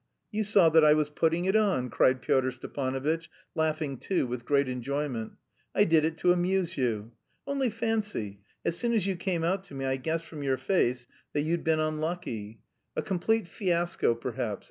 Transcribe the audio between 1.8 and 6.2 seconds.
cried Pyotr Stepanovitch, laughing too, with great enjoyment. "I did it